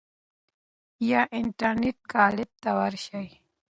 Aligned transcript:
یا 1.09 1.21
انټرنیټ 1.39 1.97
کلب 2.13 2.49
ته 2.63 2.69
ورشئ. 2.79 3.27